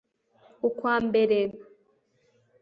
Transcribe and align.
ukwa 0.67 0.95
mbere 1.07 1.37